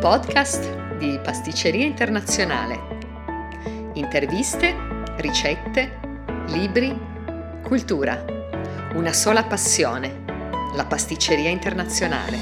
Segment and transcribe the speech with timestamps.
[0.00, 3.92] podcast di Pasticceria Internazionale.
[3.92, 4.74] Interviste,
[5.18, 6.00] ricette,
[6.46, 6.98] libri,
[7.62, 8.24] cultura.
[8.94, 10.24] Una sola passione,
[10.74, 12.38] la Pasticceria Internazionale.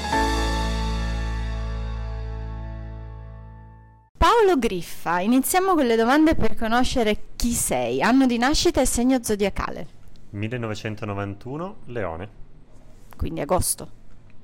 [4.17, 9.21] Paolo Griffa, iniziamo con le domande per conoscere chi sei, anno di nascita e segno
[9.21, 9.87] zodiacale.
[10.29, 12.29] 1991, Leone.
[13.17, 13.91] Quindi agosto.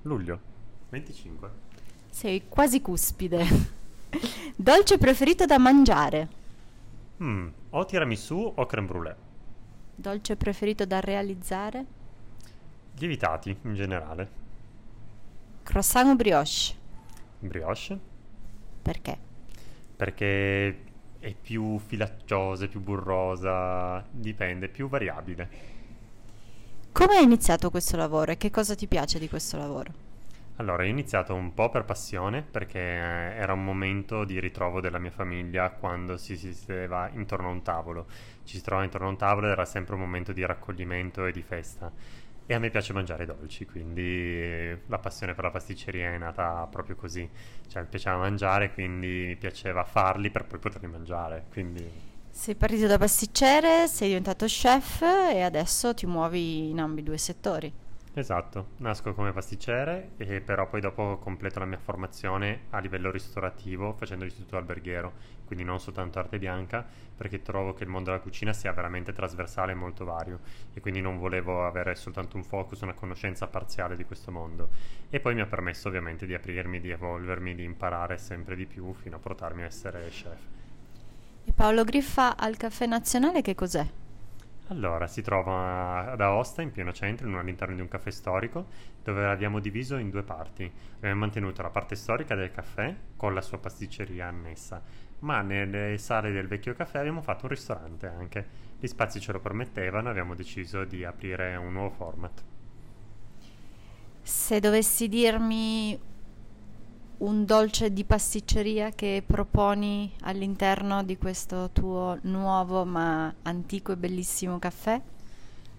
[0.02, 0.38] Luglio,
[0.90, 1.65] 25.
[2.16, 3.44] Sei quasi cuspide.
[4.56, 6.30] Dolce preferito da mangiare.
[7.22, 9.16] Mm, o tiramisù o creme brûlée.
[9.94, 11.86] Dolce preferito da realizzare.
[13.00, 14.30] Lievitati, in generale.
[15.64, 16.74] Croissant o brioche.
[17.40, 18.00] Brioche,
[18.82, 19.18] Perché?
[19.98, 20.84] perché
[21.20, 25.50] è più filacciosa, è più burrosa, dipende, più variabile.
[26.94, 30.05] Come hai iniziato questo lavoro e che cosa ti piace di questo lavoro?
[30.58, 35.00] Allora, ho iniziato un po' per passione, perché eh, era un momento di ritrovo della
[35.00, 38.08] mia famiglia quando si sedeva intorno a un tavolo.
[38.44, 41.34] Ci si trovava intorno a un tavolo ed era sempre un momento di raccoglimento e
[41.34, 41.92] di festa.
[42.48, 46.66] E a me piace mangiare dolci, quindi eh, la passione per la pasticceria è nata
[46.68, 47.30] proprio così.
[47.68, 51.48] Cioè, mi piaceva mangiare, quindi mi piaceva farli per poi poterli mangiare.
[51.52, 51.92] Quindi
[52.30, 57.74] Sei partito da pasticcere, sei diventato chef e adesso ti muovi in ambi due settori.
[58.18, 63.92] Esatto, nasco come pasticcere e però poi dopo completo la mia formazione a livello ristorativo
[63.92, 65.12] facendo l'istituto alberghiero,
[65.44, 69.74] quindi non soltanto arte bianca, perché trovo che il mondo della cucina sia veramente trasversale
[69.74, 70.40] e molto vario
[70.74, 74.70] e quindi non volevo avere soltanto un focus, una conoscenza parziale di questo mondo.
[75.10, 78.94] E poi mi ha permesso ovviamente di aprirmi, di evolvermi, di imparare sempre di più
[78.94, 80.40] fino a portarmi a essere chef.
[81.44, 83.86] E Paolo Griffa al Caffè Nazionale che cos'è?
[84.70, 88.66] Allora, si trova ad Aosta, in pieno centro, in- all'interno di un caffè storico,
[89.04, 90.72] dove l'abbiamo diviso in due parti.
[90.96, 94.82] Abbiamo mantenuto la parte storica del caffè con la sua pasticceria annessa,
[95.20, 98.48] ma nelle sale del vecchio caffè abbiamo fatto un ristorante anche.
[98.80, 102.44] Gli spazi ce lo permettevano e abbiamo deciso di aprire un nuovo format.
[104.24, 106.00] Se dovessi dirmi
[107.20, 114.60] un dolce di pasticceria che proponi all'interno di questo tuo nuovo ma antico e bellissimo
[114.60, 115.02] caffè?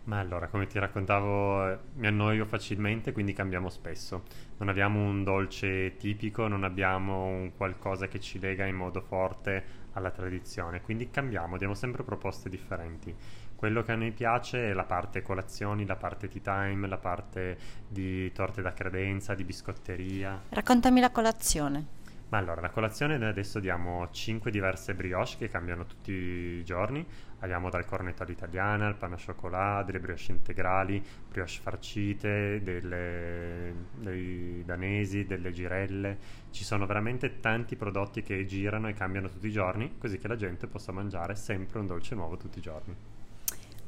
[0.04, 4.22] Ma allora, come ti raccontavo, eh, mi annoio facilmente, quindi cambiamo spesso.
[4.58, 9.84] Non abbiamo un dolce tipico, non abbiamo un qualcosa che ci lega in modo forte
[9.94, 13.14] alla tradizione, quindi cambiamo, diamo sempre proposte differenti.
[13.56, 17.56] Quello che a noi piace è la parte colazioni, la parte tea time, la parte
[17.88, 20.42] di torte da credenza, di biscotteria.
[20.50, 21.96] Raccontami la colazione.
[22.28, 27.06] Ma allora, la colazione noi adesso diamo 5 diverse brioche che cambiano tutti i giorni.
[27.38, 34.64] Abbiamo dal cornetto all'italiana, il pane al cioccolato, delle brioche integrali, brioche farcite, delle, dei
[34.66, 36.18] danesi, delle girelle.
[36.50, 40.36] Ci sono veramente tanti prodotti che girano e cambiano tutti i giorni, così che la
[40.36, 43.15] gente possa mangiare sempre un dolce nuovo tutti i giorni.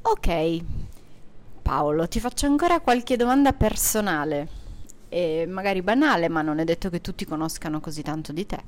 [0.01, 0.63] Ok,
[1.61, 4.47] Paolo, ti faccio ancora qualche domanda personale,
[5.09, 8.63] e magari banale, ma non è detto che tutti conoscano così tanto di te.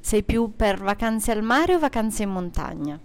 [0.00, 2.98] Sei più per vacanze al mare o vacanze in montagna?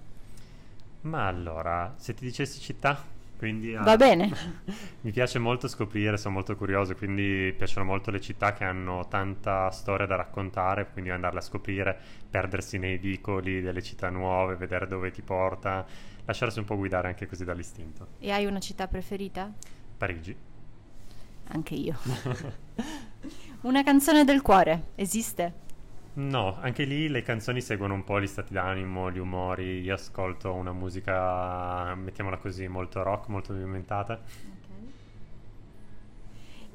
[1.01, 3.03] Ma allora, se ti dicessi città,
[3.43, 3.75] quindi...
[3.75, 4.31] ah, Va bene.
[5.01, 9.69] Mi piace molto scoprire, sono molto curioso, quindi piacciono molto le città che hanno tanta
[9.69, 11.99] storia da raccontare, quindi andarle a scoprire,
[12.29, 15.85] perdersi nei vicoli delle città nuove, vedere dove ti porta,
[16.23, 18.07] lasciarsi un po' guidare anche così dall'istinto.
[18.19, 19.51] E hai una città preferita?
[19.97, 20.33] Parigi.
[21.49, 21.97] Anche io.
[23.63, 25.62] Una canzone del cuore, esiste?
[26.15, 29.81] No, anche lì le canzoni seguono un po' gli stati d'animo, gli umori.
[29.81, 34.19] Io ascolto una musica, mettiamola così, molto rock, molto movimentata.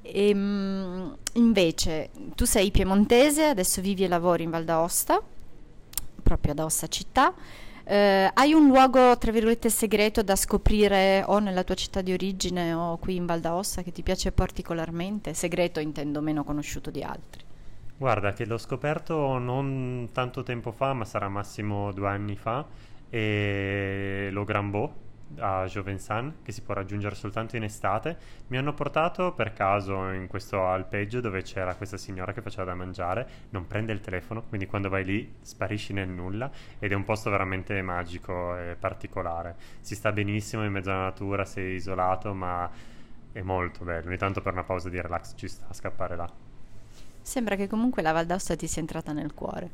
[0.02, 5.22] Ehm, invece, tu sei piemontese, adesso vivi e lavori in Val d'Aosta,
[6.22, 7.32] proprio ad Aosta città.
[7.84, 12.72] Eh, hai un luogo, tra virgolette, segreto da scoprire o nella tua città di origine
[12.72, 15.32] o qui in Val d'Aosta che ti piace particolarmente?
[15.32, 17.46] Segreto intendo meno conosciuto di altri.
[17.98, 22.64] Guarda, che l'ho scoperto non tanto tempo fa, ma sarà massimo due anni fa,
[23.10, 25.06] e lo Grambeau
[25.38, 28.16] a Jovensan, che si può raggiungere soltanto in estate.
[28.46, 32.76] Mi hanno portato per caso in questo alpeggio dove c'era questa signora che faceva da
[32.76, 36.48] mangiare, non prende il telefono, quindi quando vai lì sparisci nel nulla
[36.78, 39.56] ed è un posto veramente magico e particolare.
[39.80, 42.70] Si sta benissimo in mezzo alla natura, sei isolato, ma
[43.32, 44.06] è molto bello.
[44.06, 46.47] Ogni tanto per una pausa di relax ci sta a scappare là.
[47.28, 49.70] Sembra che comunque la Val d'Aosta ti sia entrata nel cuore.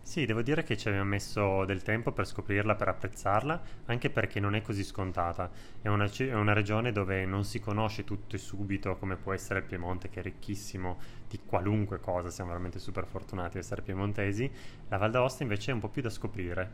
[0.00, 4.40] Sì, devo dire che ci abbiamo messo del tempo per scoprirla, per apprezzarla, anche perché
[4.40, 5.50] non è così scontata.
[5.82, 9.58] È una, è una, regione dove non si conosce tutto e subito, come può essere
[9.58, 10.96] il Piemonte, che è ricchissimo
[11.28, 14.50] di qualunque cosa, siamo veramente super fortunati ad essere piemontesi.
[14.88, 16.70] La Val d'Aosta invece è un po' più da scoprire.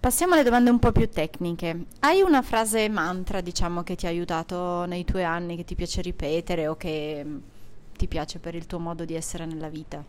[0.00, 1.84] Passiamo alle domande un po' più tecniche.
[2.00, 6.02] Hai una frase mantra, diciamo, che ti ha aiutato nei tuoi anni, che ti piace
[6.02, 7.52] ripetere o che
[7.96, 10.04] ti piace per il tuo modo di essere nella vita?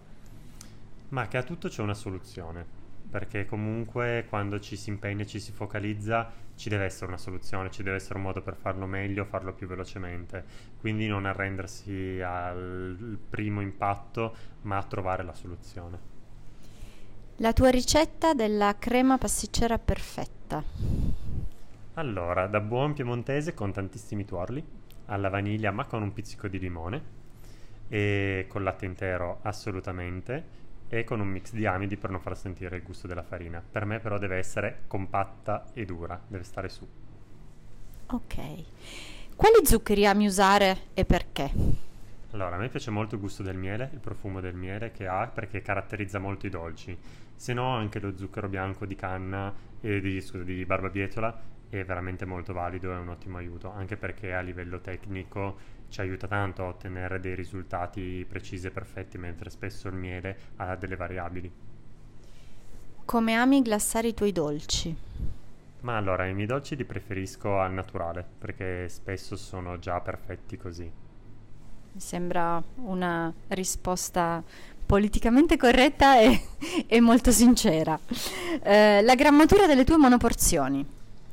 [1.10, 2.66] Ma che a tutto c'è una soluzione,
[3.10, 7.70] perché comunque quando ci si impegna e ci si focalizza ci deve essere una soluzione,
[7.70, 10.44] ci deve essere un modo per farlo meglio, farlo più velocemente.
[10.80, 16.14] Quindi non arrendersi al primo impatto, ma trovare la soluzione.
[17.38, 20.64] La tua ricetta della crema pasticcera perfetta.
[21.96, 24.64] Allora, da buon piemontese con tantissimi tuorli,
[25.08, 27.15] alla vaniglia ma con un pizzico di limone
[27.88, 32.78] e con latte intero assolutamente e con un mix di amidi per non far sentire
[32.78, 33.64] il gusto della farina.
[33.70, 36.88] Per me però deve essere compatta e dura, deve stare su.
[38.08, 38.36] Ok.
[39.36, 41.52] Quali zuccheri ami usare e perché?
[42.32, 45.28] Allora, a me piace molto il gusto del miele, il profumo del miele che ha
[45.28, 46.98] perché caratterizza molto i dolci.
[47.36, 52.26] Se no, anche lo zucchero bianco di canna e di, scusa, di barbabietola è veramente
[52.26, 56.68] molto valido e un ottimo aiuto, anche perché a livello tecnico ci aiuta tanto a
[56.68, 61.52] ottenere dei risultati precisi e perfetti, mentre spesso il miele ha delle variabili.
[63.06, 64.96] Come ami glassare i tuoi dolci?
[65.82, 70.92] Ma allora, i miei dolci li preferisco al naturale, perché spesso sono già perfetti così.
[71.92, 74.44] Mi sembra una risposta
[74.86, 76.42] politicamente corretta e,
[76.88, 77.98] e molto sincera.
[78.64, 80.86] Eh, la grammatura delle tue monoporzioni?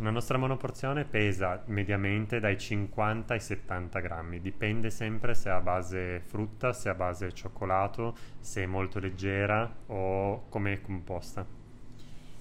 [0.02, 5.60] Una nostra monoporzione pesa mediamente dai 50 ai 70 grammi, dipende sempre se è a
[5.60, 11.46] base frutta, se è a base cioccolato, se è molto leggera o come è composta.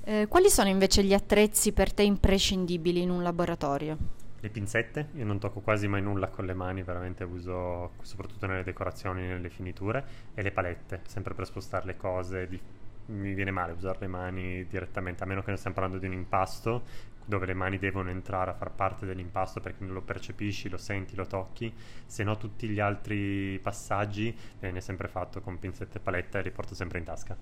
[0.03, 3.95] Eh, quali sono invece gli attrezzi per te imprescindibili in un laboratorio?
[4.39, 8.63] Le pinzette, io non tocco quasi mai nulla con le mani, veramente uso soprattutto nelle
[8.63, 10.03] decorazioni, nelle finiture,
[10.33, 12.47] e le palette, sempre per spostare le cose.
[12.47, 12.59] Di...
[13.07, 16.13] mi viene male usare le mani direttamente, a meno che non stiamo parlando di un
[16.13, 16.83] impasto,
[17.25, 21.25] dove le mani devono entrare a far parte dell'impasto perché lo percepisci, lo senti, lo
[21.25, 21.73] tocchi,
[22.05, 26.51] se no tutti gli altri passaggi viene sempre fatto con pinzette e paletta e li
[26.51, 27.37] porto sempre in tasca.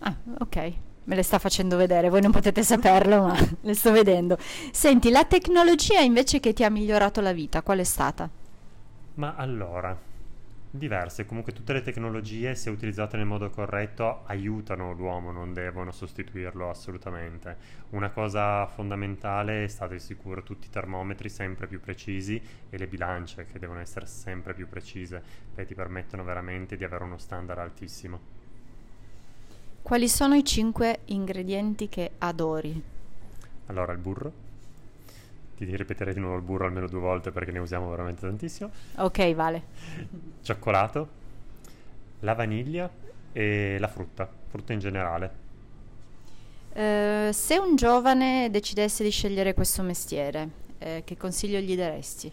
[0.00, 0.72] Ah, ok,
[1.04, 4.38] me le sta facendo vedere, voi non potete saperlo, ma le sto vedendo.
[4.38, 8.28] Senti, la tecnologia invece che ti ha migliorato la vita, qual è stata?
[9.14, 9.98] Ma allora,
[10.70, 11.26] diverse.
[11.26, 17.56] Comunque tutte le tecnologie, se utilizzate nel modo corretto, aiutano l'uomo, non devono sostituirlo assolutamente.
[17.90, 22.40] Una cosa fondamentale è state sicuro tutti i termometri sempre più precisi
[22.70, 25.22] e le bilance che devono essere sempre più precise,
[25.54, 28.38] che ti permettono veramente di avere uno standard altissimo.
[29.82, 32.80] Quali sono i cinque ingredienti che adori?
[33.66, 34.48] Allora, il burro
[35.66, 38.70] ti ripeterei di nuovo il burro almeno due volte perché ne usiamo veramente tantissimo.
[38.96, 39.62] Ok, vale.
[40.42, 41.08] Cioccolato,
[42.20, 42.90] la vaniglia
[43.32, 45.48] e la frutta, frutta in generale.
[46.72, 50.48] Uh, se un giovane decidesse di scegliere questo mestiere,
[50.78, 52.32] eh, che consiglio gli daresti?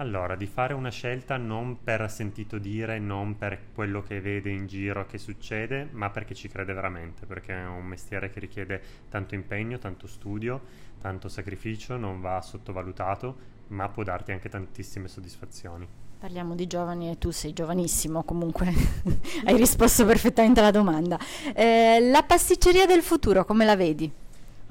[0.00, 4.66] Allora, di fare una scelta non per sentito dire, non per quello che vede in
[4.66, 8.80] giro che succede, ma perché ci crede veramente, perché è un mestiere che richiede
[9.10, 10.58] tanto impegno, tanto studio,
[10.98, 13.36] tanto sacrificio, non va sottovalutato,
[13.68, 15.86] ma può darti anche tantissime soddisfazioni.
[16.18, 18.72] Parliamo di giovani e tu sei giovanissimo, comunque
[19.44, 21.18] hai risposto perfettamente alla domanda.
[21.54, 24.10] Eh, la pasticceria del futuro, come la vedi?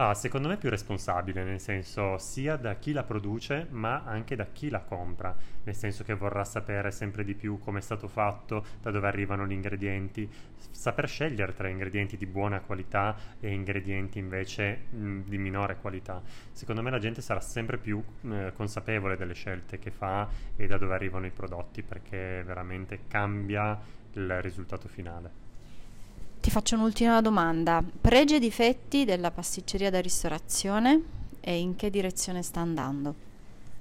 [0.01, 4.38] Ah, secondo me è più responsabile, nel senso sia da chi la produce, ma anche
[4.38, 8.08] da chi la compra, nel senso che vorrà sapere sempre di più come è stato
[8.08, 10.32] fatto, da dove arrivano gli ingredienti,
[10.72, 16.22] saper scegliere tra ingredienti di buona qualità e ingredienti invece mh, di minore qualità.
[16.53, 20.77] Secondo me la gente sarà sempre più eh, consapevole delle scelte che fa e da
[20.77, 23.77] dove arrivano i prodotti, perché veramente cambia
[24.13, 25.38] il risultato finale.
[26.41, 27.84] Ti faccio un'ultima domanda.
[28.00, 31.01] Pregi e difetti della pasticceria da ristorazione
[31.41, 33.27] e in che direzione sta andando?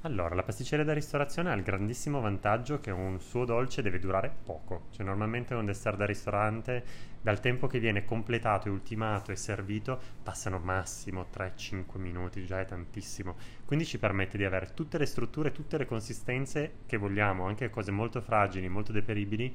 [0.01, 4.35] Allora, la pasticceria da ristorazione ha il grandissimo vantaggio che un suo dolce deve durare
[4.45, 4.87] poco.
[4.91, 6.85] Cioè, normalmente un dessert da ristorante,
[7.21, 12.65] dal tempo che viene completato e ultimato e servito, passano massimo 3-5 minuti, già è
[12.65, 13.37] tantissimo.
[13.67, 17.93] Quindi ci permette di avere tutte le strutture, tutte le consistenze che vogliamo, anche cose
[17.93, 19.55] molto fragili, molto deperibili,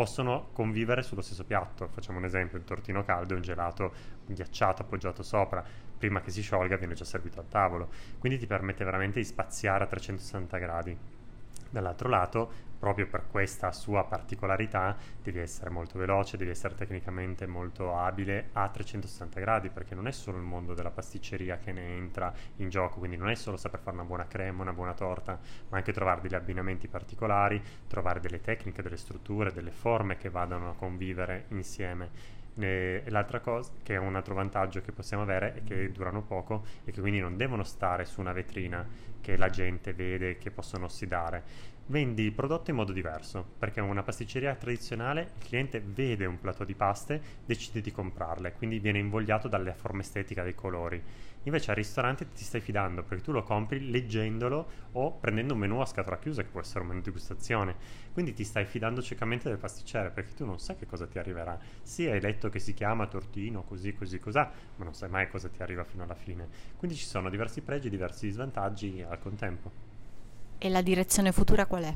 [0.00, 1.88] possono convivere sullo stesso piatto.
[1.88, 3.92] Facciamo un esempio, un tortino caldo e un gelato
[4.24, 5.62] ghiacciato appoggiato sopra,
[5.98, 9.84] prima che si sciolga viene già servito al tavolo, quindi ti permette veramente di spaziare
[9.84, 10.96] a 360 gradi.
[11.68, 17.94] Dall'altro lato proprio per questa sua particolarità devi essere molto veloce, devi essere tecnicamente molto
[17.94, 22.32] abile a 360 gradi, perché non è solo il mondo della pasticceria che ne entra
[22.56, 25.76] in gioco, quindi non è solo saper fare una buona crema, una buona torta, ma
[25.76, 30.74] anche trovare degli abbinamenti particolari, trovare delle tecniche, delle strutture, delle forme che vadano a
[30.74, 32.38] convivere insieme.
[32.58, 36.64] E l'altra cosa, che è un altro vantaggio che possiamo avere, è che durano poco
[36.84, 38.86] e che quindi non devono stare su una vetrina
[39.20, 41.78] che la gente vede che possono ossidare.
[41.90, 46.64] Vendi il prodotto in modo diverso, perché una pasticceria tradizionale il cliente vede un plateau
[46.64, 51.02] di paste, decide di comprarle, quindi viene invogliato dalla forma estetica dei colori.
[51.42, 55.80] Invece al ristorante ti stai fidando perché tu lo compri leggendolo o prendendo un menù
[55.80, 57.74] a scatola chiusa che può essere un menù di gustazione.
[58.12, 61.58] Quindi ti stai fidando ciecamente del pasticcere perché tu non sai che cosa ti arriverà.
[61.82, 65.48] Sì, hai letto che si chiama tortino, così, così, cos'ha, ma non sai mai cosa
[65.48, 66.46] ti arriva fino alla fine.
[66.76, 69.98] Quindi ci sono diversi pregi e diversi svantaggi al contempo.
[70.62, 71.94] E la direzione futura qual è?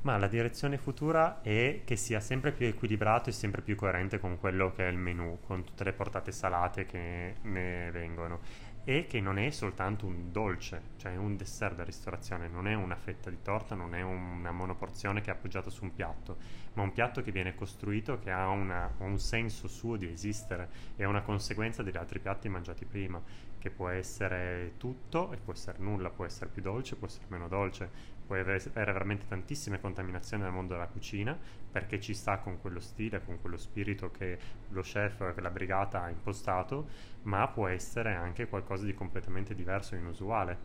[0.00, 4.38] Ma la direzione futura è che sia sempre più equilibrato e sempre più coerente con
[4.38, 8.40] quello che è il menù, con tutte le portate salate che ne vengono
[8.88, 12.94] e che non è soltanto un dolce, cioè un dessert da ristorazione, non è una
[12.94, 16.36] fetta di torta, non è una monoporzione che è appoggiata su un piatto,
[16.74, 21.02] ma un piatto che viene costruito, che ha una, un senso suo di esistere è
[21.02, 23.20] una conseguenza degli altri piatti mangiati prima,
[23.58, 27.48] che può essere tutto e può essere nulla, può essere più dolce, può essere meno
[27.48, 27.90] dolce,
[28.26, 31.38] puoi avere veramente tantissime contaminazioni nel mondo della cucina
[31.70, 34.38] perché ci sta con quello stile, con quello spirito che
[34.70, 36.88] lo chef, che la brigata ha impostato,
[37.22, 40.58] ma può essere anche qualcosa di completamente diverso e inusuale.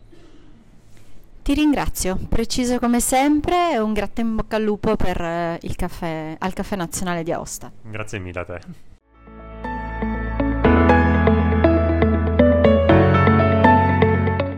[1.42, 5.74] Ti ringrazio, preciso come sempre e un gratta in bocca al lupo per eh, il
[5.74, 7.72] caffè, al Caffè Nazionale di Aosta.
[7.82, 8.60] Grazie mille a te.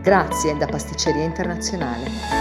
[0.03, 2.34] Grazie da Pasticceria Internazionale.